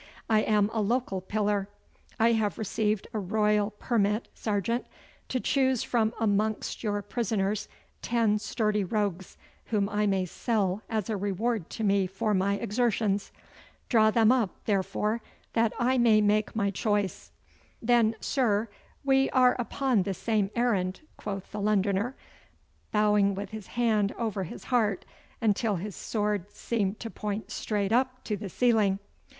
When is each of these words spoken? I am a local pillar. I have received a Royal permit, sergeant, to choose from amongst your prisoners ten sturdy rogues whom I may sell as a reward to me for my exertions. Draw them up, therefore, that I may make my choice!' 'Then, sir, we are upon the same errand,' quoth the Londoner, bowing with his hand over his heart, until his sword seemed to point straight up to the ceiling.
I 0.27 0.39
am 0.39 0.71
a 0.73 0.81
local 0.81 1.21
pillar. 1.21 1.69
I 2.19 2.31
have 2.31 2.57
received 2.57 3.07
a 3.13 3.19
Royal 3.19 3.69
permit, 3.69 4.29
sergeant, 4.33 4.87
to 5.29 5.39
choose 5.39 5.83
from 5.83 6.11
amongst 6.19 6.83
your 6.83 7.03
prisoners 7.03 7.67
ten 8.01 8.39
sturdy 8.39 8.83
rogues 8.83 9.37
whom 9.65 9.87
I 9.87 10.07
may 10.07 10.25
sell 10.25 10.81
as 10.89 11.07
a 11.07 11.15
reward 11.17 11.69
to 11.69 11.83
me 11.83 12.07
for 12.07 12.33
my 12.33 12.55
exertions. 12.55 13.31
Draw 13.89 14.09
them 14.09 14.31
up, 14.31 14.55
therefore, 14.65 15.21
that 15.53 15.71
I 15.77 15.99
may 15.99 16.19
make 16.19 16.55
my 16.55 16.71
choice!' 16.71 17.31
'Then, 17.79 18.15
sir, 18.19 18.69
we 19.03 19.29
are 19.29 19.55
upon 19.59 20.01
the 20.01 20.15
same 20.15 20.49
errand,' 20.55 21.01
quoth 21.15 21.51
the 21.51 21.61
Londoner, 21.61 22.15
bowing 22.91 23.35
with 23.35 23.51
his 23.51 23.67
hand 23.67 24.15
over 24.17 24.45
his 24.45 24.63
heart, 24.63 25.05
until 25.41 25.75
his 25.75 25.95
sword 25.95 26.51
seemed 26.51 26.99
to 27.01 27.11
point 27.11 27.51
straight 27.51 27.91
up 27.91 28.23
to 28.23 28.35
the 28.35 28.49
ceiling. 28.49 28.97